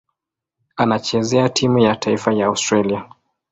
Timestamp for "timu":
1.49-1.79